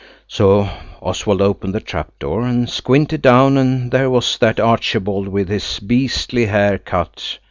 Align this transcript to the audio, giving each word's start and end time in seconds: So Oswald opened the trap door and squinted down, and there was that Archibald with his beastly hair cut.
So 0.27 0.67
Oswald 0.99 1.43
opened 1.43 1.75
the 1.75 1.79
trap 1.79 2.17
door 2.17 2.41
and 2.41 2.67
squinted 2.67 3.21
down, 3.21 3.55
and 3.55 3.91
there 3.91 4.09
was 4.09 4.39
that 4.39 4.59
Archibald 4.59 5.27
with 5.27 5.47
his 5.47 5.77
beastly 5.79 6.47
hair 6.47 6.79
cut. 6.79 7.37